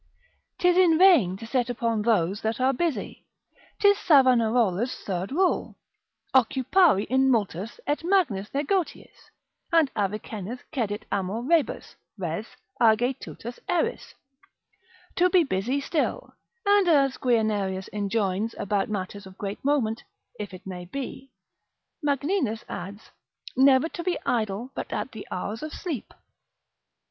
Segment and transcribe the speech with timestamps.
[0.57, 3.27] 'Tis in vain to set upon those that are busy.
[3.79, 5.77] 'Tis Savanarola's third rule,
[6.33, 9.29] Occupari in multis et magnis negotiis,
[9.71, 10.87] and Avicenna's precept, cap.
[10.87, 10.97] 24.
[10.97, 12.47] Cedit amor rebus; res,
[12.81, 14.15] age tutus eris.
[15.17, 16.33] To be busy still,
[16.65, 20.03] and as Guianerius enjoins, about matters of great moment,
[20.39, 21.29] if it may be.
[22.01, 23.11] Magninus adds,
[23.55, 26.11] Never to be idle but at the hours of sleep.